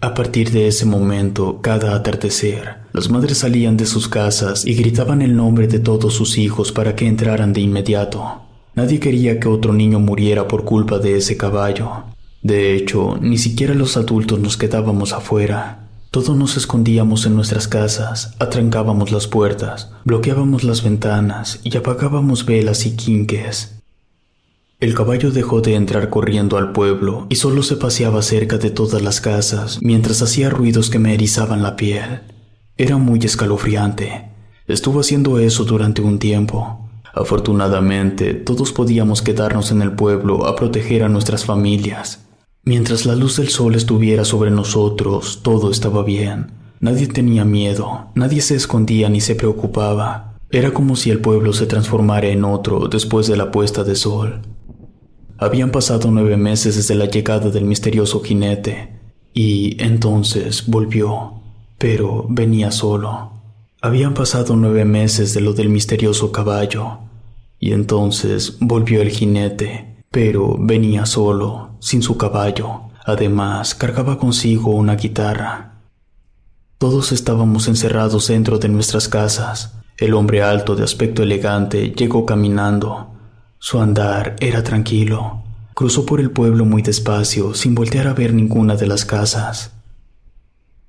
A 0.03 0.15
partir 0.15 0.51
de 0.51 0.67
ese 0.67 0.87
momento, 0.87 1.61
cada 1.61 1.95
atardecer, 1.95 2.77
las 2.95 3.11
madres 3.11 3.37
salían 3.39 3.77
de 3.77 3.85
sus 3.85 4.09
casas 4.09 4.65
y 4.65 4.73
gritaban 4.73 5.21
el 5.21 5.37
nombre 5.37 5.69
de 5.69 5.79
todos 5.79 6.15
sus 6.15 6.39
hijos 6.39 6.73
para 6.73 6.97
que 6.97 7.07
entraran 7.07 7.53
de 7.53 7.61
inmediato. 7.61 8.41
Nadie 8.75 8.99
quería 8.99 9.39
que 9.39 9.49
otro 9.49 9.75
niño 9.75 10.01
muriera 10.01 10.49
por 10.49 10.65
culpa 10.65 10.99
de 10.99 11.19
ese 11.19 11.37
caballo. 11.37 12.05
De 12.41 12.75
hecho, 12.75 13.19
ni 13.21 13.37
siquiera 13.37 13.75
los 13.75 13.99
adultos 13.99 14.41
nos 14.41 14.57
quedábamos 14.57 15.13
afuera. 15.13 15.91
Todos 16.11 16.35
nos 16.35 16.57
escondíamos 16.57 17.27
en 17.27 17.37
nuestras 17.37 17.69
casas, 17.69 18.35
atrancábamos 18.39 19.13
las 19.13 19.27
puertas, 19.27 19.93
bloqueábamos 20.07 20.65
las 20.65 20.83
ventanas 20.83 21.61
y 21.63 21.77
apagábamos 21.77 22.47
velas 22.47 22.87
y 22.87 22.97
quinques. 22.97 23.80
El 24.81 24.95
caballo 24.95 25.31
dejó 25.31 25.61
de 25.61 25.75
entrar 25.75 26.09
corriendo 26.09 26.57
al 26.57 26.73
pueblo 26.73 27.27
y 27.29 27.35
solo 27.35 27.63
se 27.63 27.77
paseaba 27.77 28.23
cerca 28.23 28.57
de 28.57 28.71
todas 28.71 29.03
las 29.03 29.21
casas 29.21 29.79
mientras 29.83 30.23
hacía 30.23 30.49
ruidos 30.49 30.89
que 30.89 30.99
me 30.99 31.13
erizaban 31.13 31.63
la 31.63 31.77
piel. 31.77 32.23
Era 32.79 32.97
muy 32.97 33.19
escalofriante. 33.19 34.31
Estuvo 34.67 35.01
haciendo 35.01 35.39
eso 35.39 35.65
durante 35.65 36.01
un 36.01 36.19
tiempo. 36.19 36.89
Afortunadamente, 37.13 38.33
todos 38.33 38.73
podíamos 38.73 39.21
quedarnos 39.21 39.71
en 39.71 39.83
el 39.83 39.93
pueblo 39.93 40.47
a 40.47 40.57
proteger 40.57 41.03
a 41.03 41.11
nuestras 41.11 41.45
familias. 41.45 42.25
Mientras 42.65 43.05
la 43.05 43.17
luz 43.17 43.37
del 43.37 43.51
sol 43.51 43.75
estuviera 43.75 44.25
sobre 44.25 44.51
nosotros, 44.51 45.41
todo 45.43 45.71
estaba 45.71 46.03
bien. 46.05 46.53
Nadie 46.81 47.07
tenía 47.07 47.45
miedo, 47.45 48.13
nadie 48.15 48.41
se 48.41 48.55
escondía 48.55 49.11
ni 49.11 49.21
se 49.21 49.35
preocupaba. 49.35 50.39
Era 50.51 50.73
como 50.73 50.97
si 50.97 51.11
el 51.11 51.21
pueblo 51.21 51.53
se 51.53 51.67
transformara 51.67 52.29
en 52.29 52.45
otro 52.47 52.89
después 52.89 53.27
de 53.27 53.37
la 53.37 53.51
puesta 53.51 53.85
de 53.85 53.95
sol. 53.95 54.41
Habían 55.43 55.71
pasado 55.71 56.11
nueve 56.11 56.37
meses 56.37 56.77
desde 56.77 56.95
la 56.95 57.07
llegada 57.07 57.49
del 57.49 57.65
misterioso 57.65 58.21
jinete, 58.21 59.01
y 59.33 59.83
entonces 59.83 60.67
volvió, 60.67 61.41
pero 61.79 62.27
venía 62.29 62.71
solo. 62.71 63.33
Habían 63.81 64.13
pasado 64.13 64.55
nueve 64.55 64.85
meses 64.85 65.33
de 65.33 65.41
lo 65.41 65.55
del 65.55 65.71
misterioso 65.71 66.31
caballo, 66.31 66.99
y 67.59 67.73
entonces 67.73 68.59
volvió 68.61 69.01
el 69.01 69.09
jinete, 69.09 70.05
pero 70.11 70.59
venía 70.61 71.07
solo, 71.07 71.71
sin 71.81 72.03
su 72.03 72.19
caballo. 72.19 72.91
Además, 73.07 73.75
cargaba 73.75 74.19
consigo 74.19 74.73
una 74.73 74.97
guitarra. 74.97 75.81
Todos 76.77 77.13
estábamos 77.13 77.67
encerrados 77.67 78.29
dentro 78.29 78.59
de 78.59 78.69
nuestras 78.69 79.09
casas. 79.09 79.75
El 79.97 80.13
hombre 80.13 80.43
alto 80.43 80.77
de 80.77 80.85
aspecto 80.85 81.23
elegante 81.23 81.95
llegó 81.97 82.27
caminando, 82.27 83.10
su 83.63 83.79
andar 83.79 84.37
era 84.41 84.65
tranquilo. 84.65 85.43
Cruzó 85.75 86.07
por 86.07 86.19
el 86.19 86.31
pueblo 86.31 86.65
muy 86.65 86.81
despacio, 86.81 87.53
sin 87.53 87.75
voltear 87.75 88.09
a 88.09 88.15
ver 88.15 88.33
ninguna 88.33 88.75
de 88.75 88.87
las 88.87 89.05
casas. 89.05 89.73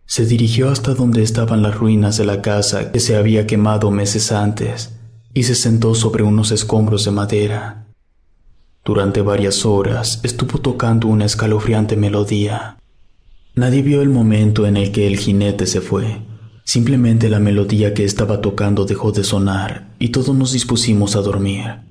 Se 0.05 0.25
dirigió 0.25 0.69
hasta 0.69 0.93
donde 0.93 1.21
estaban 1.21 1.61
las 1.63 1.75
ruinas 1.75 2.15
de 2.15 2.23
la 2.23 2.41
casa 2.41 2.93
que 2.93 3.01
se 3.01 3.17
había 3.17 3.45
quemado 3.45 3.91
meses 3.91 4.31
antes 4.31 4.93
y 5.33 5.43
se 5.43 5.53
sentó 5.53 5.95
sobre 5.95 6.23
unos 6.23 6.51
escombros 6.51 7.03
de 7.03 7.11
madera. 7.11 7.87
Durante 8.85 9.21
varias 9.21 9.65
horas 9.65 10.21
estuvo 10.23 10.59
tocando 10.59 11.09
una 11.09 11.25
escalofriante 11.25 11.97
melodía. 11.97 12.77
Nadie 13.53 13.81
vio 13.81 14.01
el 14.01 14.09
momento 14.09 14.65
en 14.65 14.77
el 14.77 14.93
que 14.93 15.07
el 15.07 15.17
jinete 15.17 15.67
se 15.67 15.81
fue. 15.81 16.21
Simplemente 16.63 17.27
la 17.27 17.39
melodía 17.39 17.93
que 17.93 18.05
estaba 18.05 18.39
tocando 18.39 18.85
dejó 18.85 19.11
de 19.11 19.25
sonar 19.25 19.93
y 19.99 20.09
todos 20.09 20.33
nos 20.33 20.53
dispusimos 20.53 21.17
a 21.17 21.21
dormir. 21.21 21.90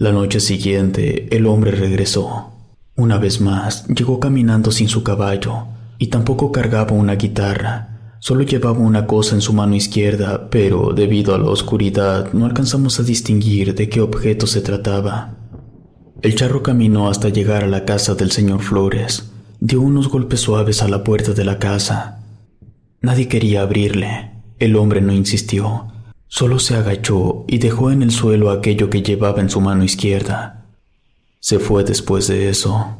La 0.00 0.12
noche 0.12 0.40
siguiente, 0.40 1.28
el 1.36 1.44
hombre 1.44 1.72
regresó. 1.72 2.54
Una 2.96 3.18
vez 3.18 3.42
más, 3.42 3.86
llegó 3.88 4.18
caminando 4.18 4.72
sin 4.72 4.88
su 4.88 5.02
caballo 5.02 5.66
y 5.98 6.06
tampoco 6.06 6.50
cargaba 6.52 6.92
una 6.92 7.16
guitarra. 7.16 8.16
Solo 8.18 8.44
llevaba 8.44 8.78
una 8.78 9.06
cosa 9.06 9.34
en 9.34 9.42
su 9.42 9.52
mano 9.52 9.74
izquierda, 9.74 10.48
pero 10.48 10.94
debido 10.94 11.34
a 11.34 11.38
la 11.38 11.50
oscuridad 11.50 12.32
no 12.32 12.46
alcanzamos 12.46 12.98
a 12.98 13.02
distinguir 13.02 13.74
de 13.74 13.90
qué 13.90 14.00
objeto 14.00 14.46
se 14.46 14.62
trataba. 14.62 15.34
El 16.22 16.34
charro 16.34 16.62
caminó 16.62 17.10
hasta 17.10 17.28
llegar 17.28 17.64
a 17.64 17.68
la 17.68 17.84
casa 17.84 18.14
del 18.14 18.30
señor 18.30 18.62
Flores. 18.62 19.30
Dio 19.60 19.82
unos 19.82 20.08
golpes 20.08 20.40
suaves 20.40 20.80
a 20.80 20.88
la 20.88 21.04
puerta 21.04 21.32
de 21.32 21.44
la 21.44 21.58
casa. 21.58 22.24
Nadie 23.02 23.28
quería 23.28 23.60
abrirle. 23.60 24.30
El 24.58 24.76
hombre 24.76 25.02
no 25.02 25.12
insistió 25.12 25.88
Solo 26.32 26.60
se 26.60 26.76
agachó 26.76 27.44
y 27.48 27.58
dejó 27.58 27.90
en 27.90 28.02
el 28.02 28.12
suelo 28.12 28.52
aquello 28.52 28.88
que 28.88 29.02
llevaba 29.02 29.40
en 29.40 29.50
su 29.50 29.60
mano 29.60 29.82
izquierda. 29.82 30.64
Se 31.40 31.58
fue 31.58 31.82
después 31.82 32.28
de 32.28 32.48
eso. 32.48 32.96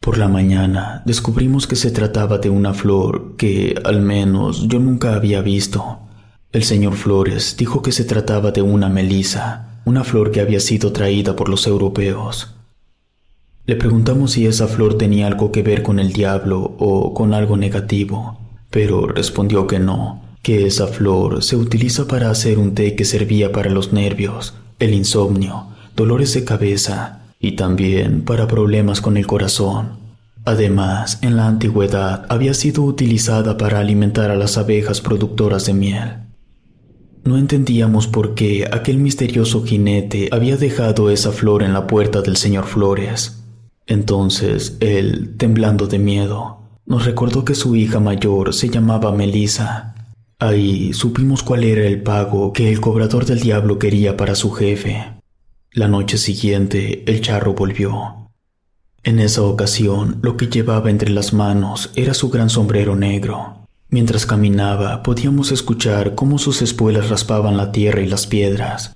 Por 0.00 0.18
la 0.18 0.26
mañana 0.26 1.04
descubrimos 1.06 1.68
que 1.68 1.76
se 1.76 1.92
trataba 1.92 2.38
de 2.38 2.50
una 2.50 2.74
flor 2.74 3.36
que, 3.36 3.80
al 3.84 4.02
menos, 4.02 4.66
yo 4.66 4.80
nunca 4.80 5.14
había 5.14 5.40
visto. 5.40 6.00
El 6.50 6.64
señor 6.64 6.94
Flores 6.94 7.56
dijo 7.56 7.80
que 7.80 7.92
se 7.92 8.04
trataba 8.04 8.50
de 8.50 8.60
una 8.60 8.88
melisa, 8.88 9.80
una 9.84 10.02
flor 10.02 10.32
que 10.32 10.40
había 10.40 10.58
sido 10.58 10.92
traída 10.92 11.36
por 11.36 11.48
los 11.48 11.64
europeos. 11.68 12.56
Le 13.66 13.76
preguntamos 13.76 14.32
si 14.32 14.46
esa 14.46 14.66
flor 14.66 14.98
tenía 14.98 15.28
algo 15.28 15.52
que 15.52 15.62
ver 15.62 15.84
con 15.84 16.00
el 16.00 16.12
diablo 16.12 16.74
o 16.76 17.14
con 17.14 17.34
algo 17.34 17.56
negativo, 17.56 18.36
pero 18.68 19.06
respondió 19.06 19.68
que 19.68 19.78
no, 19.78 20.23
que 20.44 20.66
esa 20.66 20.86
flor 20.88 21.42
se 21.42 21.56
utiliza 21.56 22.06
para 22.06 22.28
hacer 22.28 22.58
un 22.58 22.74
té 22.74 22.94
que 22.94 23.06
servía 23.06 23.50
para 23.50 23.70
los 23.70 23.94
nervios, 23.94 24.52
el 24.78 24.92
insomnio, 24.92 25.68
dolores 25.96 26.34
de 26.34 26.44
cabeza 26.44 27.22
y 27.40 27.52
también 27.52 28.22
para 28.26 28.46
problemas 28.46 29.00
con 29.00 29.16
el 29.16 29.26
corazón. 29.26 30.00
Además, 30.44 31.18
en 31.22 31.36
la 31.36 31.46
antigüedad 31.46 32.26
había 32.28 32.52
sido 32.52 32.82
utilizada 32.82 33.56
para 33.56 33.80
alimentar 33.80 34.30
a 34.30 34.36
las 34.36 34.58
abejas 34.58 35.00
productoras 35.00 35.64
de 35.64 35.72
miel. 35.72 36.10
No 37.24 37.38
entendíamos 37.38 38.06
por 38.06 38.34
qué 38.34 38.68
aquel 38.70 38.98
misterioso 38.98 39.64
jinete 39.64 40.28
había 40.30 40.58
dejado 40.58 41.08
esa 41.08 41.32
flor 41.32 41.62
en 41.62 41.72
la 41.72 41.86
puerta 41.86 42.20
del 42.20 42.36
señor 42.36 42.66
Flores. 42.66 43.42
Entonces 43.86 44.76
él, 44.80 45.36
temblando 45.38 45.86
de 45.86 45.98
miedo, 45.98 46.58
nos 46.84 47.06
recordó 47.06 47.46
que 47.46 47.54
su 47.54 47.76
hija 47.76 47.98
mayor 47.98 48.52
se 48.52 48.68
llamaba 48.68 49.10
Melissa 49.10 49.93
Ahí 50.38 50.92
supimos 50.92 51.42
cuál 51.42 51.64
era 51.64 51.86
el 51.86 52.02
pago 52.02 52.52
que 52.52 52.70
el 52.70 52.80
cobrador 52.80 53.24
del 53.24 53.40
diablo 53.40 53.78
quería 53.78 54.16
para 54.16 54.34
su 54.34 54.50
jefe. 54.50 55.14
La 55.72 55.88
noche 55.88 56.18
siguiente, 56.18 57.04
el 57.06 57.20
charro 57.20 57.54
volvió. 57.54 58.30
En 59.02 59.18
esa 59.18 59.42
ocasión, 59.42 60.18
lo 60.22 60.36
que 60.36 60.48
llevaba 60.48 60.90
entre 60.90 61.10
las 61.10 61.32
manos 61.32 61.90
era 61.94 62.14
su 62.14 62.30
gran 62.30 62.50
sombrero 62.50 62.96
negro. 62.96 63.68
Mientras 63.90 64.26
caminaba, 64.26 65.02
podíamos 65.02 65.52
escuchar 65.52 66.14
cómo 66.14 66.38
sus 66.38 66.62
espuelas 66.62 67.10
raspaban 67.10 67.56
la 67.56 67.70
tierra 67.70 68.00
y 68.00 68.06
las 68.06 68.26
piedras. 68.26 68.94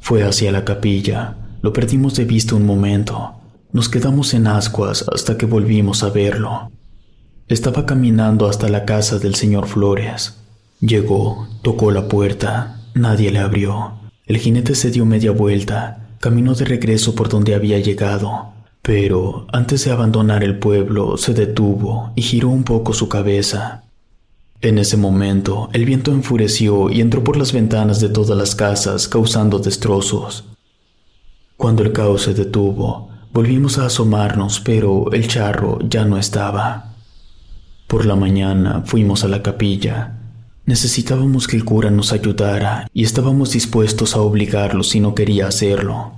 Fue 0.00 0.24
hacia 0.24 0.50
la 0.52 0.64
capilla. 0.64 1.36
Lo 1.62 1.72
perdimos 1.72 2.16
de 2.16 2.24
vista 2.24 2.54
un 2.54 2.66
momento. 2.66 3.34
Nos 3.72 3.88
quedamos 3.88 4.34
en 4.34 4.48
ascuas 4.48 5.04
hasta 5.12 5.36
que 5.38 5.46
volvimos 5.46 6.02
a 6.02 6.10
verlo. 6.10 6.72
Estaba 7.46 7.86
caminando 7.86 8.48
hasta 8.48 8.68
la 8.68 8.84
casa 8.84 9.18
del 9.18 9.34
señor 9.34 9.68
Flores. 9.68 10.39
Llegó, 10.80 11.48
tocó 11.62 11.90
la 11.90 12.08
puerta, 12.08 12.80
nadie 12.94 13.30
le 13.30 13.38
abrió. 13.38 13.94
El 14.26 14.38
jinete 14.38 14.74
se 14.74 14.90
dio 14.90 15.04
media 15.04 15.30
vuelta, 15.30 16.16
caminó 16.20 16.54
de 16.54 16.64
regreso 16.64 17.14
por 17.14 17.28
donde 17.28 17.54
había 17.54 17.78
llegado, 17.78 18.52
pero 18.82 19.46
antes 19.52 19.84
de 19.84 19.90
abandonar 19.90 20.42
el 20.42 20.58
pueblo 20.58 21.16
se 21.16 21.34
detuvo 21.34 22.12
y 22.14 22.22
giró 22.22 22.48
un 22.48 22.64
poco 22.64 22.92
su 22.92 23.08
cabeza. 23.08 23.84
En 24.60 24.78
ese 24.78 24.96
momento 24.96 25.70
el 25.72 25.84
viento 25.84 26.12
enfureció 26.12 26.90
y 26.90 27.00
entró 27.00 27.24
por 27.24 27.36
las 27.36 27.52
ventanas 27.52 28.00
de 28.00 28.08
todas 28.08 28.36
las 28.36 28.54
casas 28.54 29.08
causando 29.08 29.58
destrozos. 29.58 30.44
Cuando 31.56 31.82
el 31.82 31.92
caos 31.92 32.22
se 32.22 32.34
detuvo, 32.34 33.10
Volvimos 33.32 33.78
a 33.78 33.86
asomarnos, 33.86 34.58
pero 34.58 35.12
el 35.12 35.28
charro 35.28 35.78
ya 35.88 36.04
no 36.04 36.18
estaba. 36.18 36.96
Por 37.86 38.04
la 38.04 38.16
mañana 38.16 38.82
fuimos 38.84 39.22
a 39.22 39.28
la 39.28 39.40
capilla. 39.40 40.19
Necesitábamos 40.70 41.48
que 41.48 41.56
el 41.56 41.64
cura 41.64 41.90
nos 41.90 42.12
ayudara 42.12 42.86
y 42.94 43.02
estábamos 43.02 43.50
dispuestos 43.50 44.14
a 44.14 44.20
obligarlo 44.20 44.84
si 44.84 45.00
no 45.00 45.16
quería 45.16 45.48
hacerlo. 45.48 46.12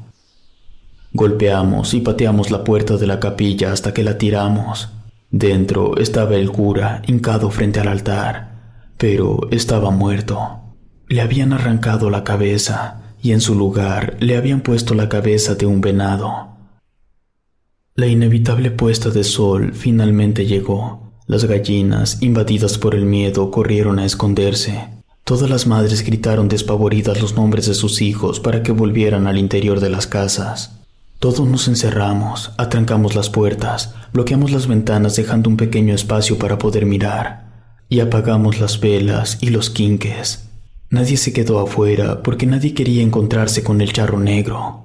Golpeamos 1.14 1.94
y 1.94 2.02
pateamos 2.02 2.50
la 2.50 2.62
puerta 2.62 2.98
de 2.98 3.06
la 3.06 3.18
capilla 3.18 3.72
hasta 3.72 3.94
que 3.94 4.04
la 4.04 4.18
tiramos. 4.18 4.90
Dentro 5.30 5.96
estaba 5.96 6.36
el 6.36 6.50
cura 6.50 7.00
hincado 7.06 7.48
frente 7.48 7.80
al 7.80 7.88
altar, 7.88 8.82
pero 8.98 9.48
estaba 9.50 9.90
muerto. 9.90 10.60
Le 11.08 11.22
habían 11.22 11.54
arrancado 11.54 12.10
la 12.10 12.22
cabeza 12.22 13.00
y 13.22 13.32
en 13.32 13.40
su 13.40 13.54
lugar 13.54 14.18
le 14.20 14.36
habían 14.36 14.60
puesto 14.60 14.92
la 14.92 15.08
cabeza 15.08 15.54
de 15.54 15.64
un 15.64 15.80
venado. 15.80 16.58
La 17.94 18.06
inevitable 18.06 18.70
puesta 18.70 19.08
de 19.08 19.24
sol 19.24 19.72
finalmente 19.72 20.44
llegó. 20.44 21.01
Las 21.32 21.46
gallinas, 21.46 22.18
invadidas 22.20 22.76
por 22.76 22.94
el 22.94 23.06
miedo, 23.06 23.50
corrieron 23.50 23.98
a 23.98 24.04
esconderse. 24.04 24.88
Todas 25.24 25.48
las 25.48 25.66
madres 25.66 26.04
gritaron 26.04 26.46
despavoridas 26.46 27.22
los 27.22 27.36
nombres 27.36 27.64
de 27.64 27.72
sus 27.72 28.02
hijos 28.02 28.38
para 28.38 28.62
que 28.62 28.70
volvieran 28.70 29.26
al 29.26 29.38
interior 29.38 29.80
de 29.80 29.88
las 29.88 30.06
casas. 30.06 30.80
Todos 31.20 31.48
nos 31.48 31.68
encerramos, 31.68 32.52
atrancamos 32.58 33.14
las 33.14 33.30
puertas, 33.30 33.94
bloqueamos 34.12 34.50
las 34.50 34.66
ventanas 34.66 35.16
dejando 35.16 35.48
un 35.48 35.56
pequeño 35.56 35.94
espacio 35.94 36.38
para 36.38 36.58
poder 36.58 36.84
mirar, 36.84 37.46
y 37.88 38.00
apagamos 38.00 38.60
las 38.60 38.78
velas 38.78 39.38
y 39.40 39.48
los 39.48 39.70
quinques. 39.70 40.50
Nadie 40.90 41.16
se 41.16 41.32
quedó 41.32 41.60
afuera 41.60 42.22
porque 42.22 42.44
nadie 42.44 42.74
quería 42.74 43.02
encontrarse 43.02 43.64
con 43.64 43.80
el 43.80 43.94
charro 43.94 44.20
negro. 44.20 44.84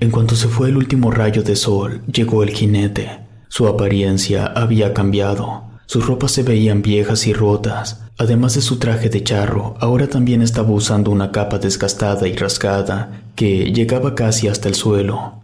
En 0.00 0.10
cuanto 0.10 0.34
se 0.34 0.48
fue 0.48 0.70
el 0.70 0.78
último 0.78 1.10
rayo 1.10 1.42
de 1.42 1.56
sol, 1.56 2.00
llegó 2.10 2.42
el 2.42 2.52
jinete. 2.54 3.28
Su 3.50 3.66
apariencia 3.66 4.46
había 4.46 4.94
cambiado. 4.94 5.64
Sus 5.86 6.06
ropas 6.06 6.30
se 6.30 6.44
veían 6.44 6.82
viejas 6.82 7.26
y 7.26 7.32
rotas. 7.32 8.00
Además 8.16 8.54
de 8.54 8.60
su 8.60 8.78
traje 8.78 9.08
de 9.08 9.24
charro, 9.24 9.74
ahora 9.80 10.06
también 10.06 10.40
estaba 10.40 10.70
usando 10.70 11.10
una 11.10 11.32
capa 11.32 11.58
desgastada 11.58 12.28
y 12.28 12.36
rasgada 12.36 13.24
que 13.34 13.72
llegaba 13.72 14.14
casi 14.14 14.46
hasta 14.46 14.68
el 14.68 14.76
suelo. 14.76 15.42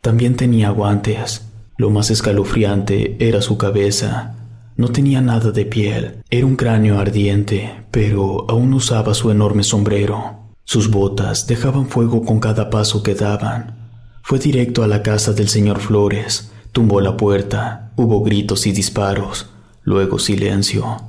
También 0.00 0.34
tenía 0.34 0.70
guantes. 0.70 1.46
Lo 1.76 1.88
más 1.90 2.10
escalofriante 2.10 3.16
era 3.20 3.42
su 3.42 3.58
cabeza. 3.58 4.34
No 4.76 4.88
tenía 4.88 5.20
nada 5.20 5.52
de 5.52 5.66
piel, 5.66 6.16
era 6.30 6.46
un 6.46 6.56
cráneo 6.56 6.98
ardiente, 6.98 7.84
pero 7.92 8.44
aún 8.48 8.74
usaba 8.74 9.14
su 9.14 9.30
enorme 9.30 9.62
sombrero. 9.62 10.40
Sus 10.64 10.90
botas 10.90 11.46
dejaban 11.46 11.86
fuego 11.86 12.24
con 12.24 12.40
cada 12.40 12.70
paso 12.70 13.04
que 13.04 13.14
daban. 13.14 13.88
Fue 14.22 14.40
directo 14.40 14.82
a 14.82 14.88
la 14.88 15.02
casa 15.02 15.32
del 15.32 15.48
señor 15.48 15.78
Flores, 15.78 16.50
tumbó 16.74 17.00
la 17.00 17.16
puerta, 17.16 17.92
hubo 17.94 18.24
gritos 18.24 18.66
y 18.66 18.72
disparos, 18.72 19.46
luego 19.84 20.18
silencio. 20.18 21.02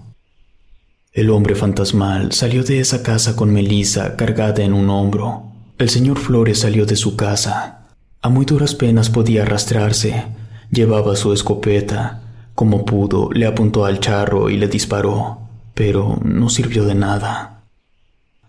El 1.11 1.31
hombre 1.31 1.55
fantasmal 1.55 2.33
salió 2.33 2.63
de 2.63 2.79
esa 2.79 3.01
casa 3.01 3.35
con 3.35 3.51
Melissa 3.51 4.15
cargada 4.15 4.63
en 4.63 4.73
un 4.73 4.91
hombro. 4.91 5.51
El 5.79 5.89
señor 5.89 6.19
Flores 6.19 6.59
salió 6.59 6.85
de 6.85 6.95
su 6.95 7.15
casa. 7.15 7.87
A 8.21 8.29
muy 8.29 8.45
duras 8.45 8.75
penas 8.75 9.09
podía 9.09 9.41
arrastrarse. 9.41 10.25
Llevaba 10.69 11.15
su 11.15 11.33
escopeta, 11.33 12.21
como 12.53 12.85
pudo, 12.85 13.31
le 13.31 13.47
apuntó 13.47 13.85
al 13.85 13.99
charro 13.99 14.51
y 14.51 14.57
le 14.57 14.67
disparó, 14.67 15.39
pero 15.73 16.19
no 16.23 16.49
sirvió 16.49 16.85
de 16.85 16.93
nada. 16.93 17.63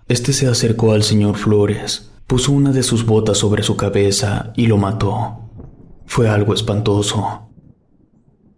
Este 0.07 0.35
se 0.35 0.49
acercó 0.49 0.93
al 0.93 1.03
señor 1.03 1.37
Flores, 1.37 2.11
puso 2.27 2.53
una 2.53 2.73
de 2.73 2.83
sus 2.83 3.07
botas 3.07 3.39
sobre 3.39 3.63
su 3.63 3.75
cabeza 3.75 4.53
y 4.55 4.67
lo 4.67 4.77
mató. 4.77 5.46
Fue 6.07 6.29
algo 6.29 6.55
espantoso. 6.55 7.49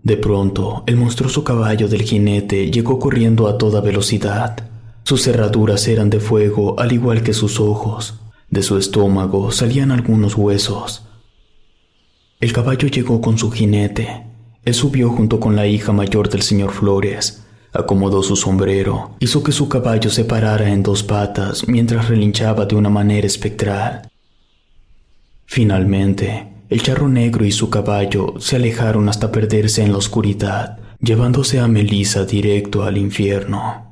De 0.02 0.16
pronto, 0.16 0.84
el 0.86 0.96
monstruoso 0.96 1.44
caballo 1.44 1.88
del 1.88 2.02
jinete 2.02 2.70
llegó 2.70 2.98
corriendo 2.98 3.48
a 3.48 3.58
toda 3.58 3.80
velocidad. 3.80 4.56
Sus 5.02 5.22
cerraduras 5.22 5.88
eran 5.88 6.10
de 6.10 6.20
fuego, 6.20 6.78
al 6.78 6.92
igual 6.92 7.22
que 7.22 7.34
sus 7.34 7.60
ojos. 7.60 8.20
De 8.50 8.62
su 8.62 8.78
estómago 8.78 9.50
salían 9.50 9.90
algunos 9.90 10.34
huesos. 10.36 11.04
El 12.40 12.52
caballo 12.52 12.88
llegó 12.88 13.20
con 13.20 13.36
su 13.36 13.50
jinete, 13.50 14.28
él 14.68 14.74
subió 14.74 15.08
junto 15.10 15.40
con 15.40 15.56
la 15.56 15.66
hija 15.66 15.92
mayor 15.92 16.28
del 16.28 16.42
señor 16.42 16.72
Flores, 16.72 17.42
acomodó 17.72 18.22
su 18.22 18.36
sombrero, 18.36 19.16
hizo 19.18 19.42
que 19.42 19.50
su 19.50 19.66
caballo 19.68 20.10
se 20.10 20.24
parara 20.24 20.68
en 20.68 20.82
dos 20.82 21.02
patas 21.02 21.66
mientras 21.66 22.08
relinchaba 22.08 22.66
de 22.66 22.76
una 22.76 22.90
manera 22.90 23.26
espectral. 23.26 24.10
Finalmente, 25.46 26.52
el 26.68 26.82
charro 26.82 27.08
negro 27.08 27.44
y 27.44 27.52
su 27.52 27.70
caballo 27.70 28.34
se 28.38 28.56
alejaron 28.56 29.08
hasta 29.08 29.32
perderse 29.32 29.82
en 29.82 29.92
la 29.92 29.98
oscuridad, 29.98 30.78
llevándose 31.00 31.60
a 31.60 31.68
Melissa 31.68 32.24
directo 32.24 32.84
al 32.84 32.98
infierno. 32.98 33.88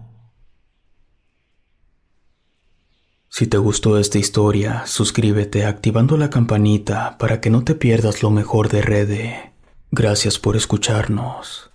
Si 3.29 3.47
te 3.47 3.59
gustó 3.59 3.99
esta 3.99 4.19
historia, 4.19 4.87
suscríbete 4.87 5.67
activando 5.67 6.17
la 6.17 6.31
campanita 6.31 7.19
para 7.19 7.41
que 7.41 7.51
no 7.51 7.65
te 7.65 7.75
pierdas 7.75 8.23
lo 8.23 8.31
mejor 8.31 8.71
de 8.71 8.81
Rede. 8.81 9.53
Gracias 9.91 10.39
por 10.39 10.57
escucharnos. 10.57 11.71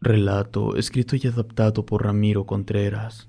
Relato 0.00 0.76
escrito 0.76 1.16
y 1.16 1.26
adaptado 1.26 1.84
por 1.86 2.04
Ramiro 2.04 2.44
Contreras. 2.44 3.28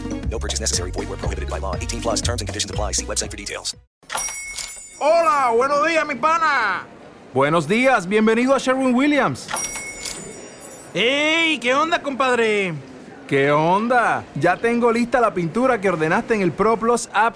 No 0.31 0.39
purchase 0.39 0.61
necessary. 0.61 0.91
Void 0.91 1.09
where 1.09 1.17
prohibited 1.17 1.49
by 1.49 1.59
law. 1.59 1.75
18 1.75 2.01
plus 2.01 2.21
terms 2.21 2.41
and 2.41 2.47
conditions 2.47 2.71
apply. 2.71 2.93
See 2.93 3.05
website 3.05 3.29
for 3.29 3.37
details. 3.37 3.75
Hola, 4.99 5.51
buenos 5.55 5.85
días, 5.85 6.05
mi 6.05 6.15
pana. 6.15 6.85
Buenos 7.33 7.67
días, 7.67 8.07
bienvenido 8.07 8.53
a 8.53 8.59
Sherwin 8.59 8.93
Williams. 8.93 9.47
¡Ey! 10.93 11.57
¿Qué 11.59 11.73
onda, 11.73 12.01
compadre? 12.01 12.73
¿Qué 13.27 13.51
onda? 13.51 14.23
Ya 14.35 14.57
tengo 14.57 14.91
lista 14.91 15.19
la 15.19 15.33
pintura 15.33 15.79
que 15.81 15.89
ordenaste 15.89 16.35
en 16.35 16.41
el 16.41 16.51
ProPlus 16.51 17.09
app. 17.13 17.35